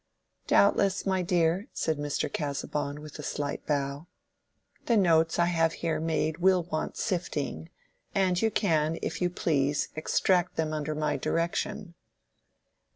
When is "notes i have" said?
4.97-5.73